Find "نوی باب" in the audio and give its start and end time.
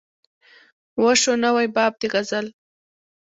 1.43-1.93